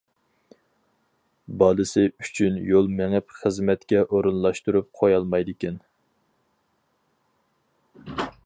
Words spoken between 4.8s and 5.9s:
قويالمايدىكەن.